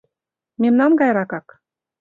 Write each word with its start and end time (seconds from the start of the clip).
—Мемнан 0.61 0.91
гайракак. 0.99 1.47